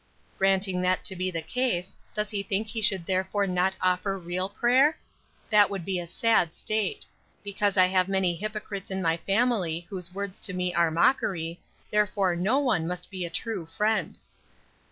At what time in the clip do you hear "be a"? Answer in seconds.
5.85-6.07, 13.11-13.29